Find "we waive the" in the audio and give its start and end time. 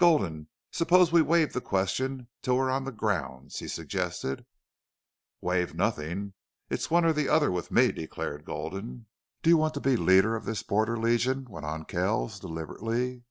1.12-1.60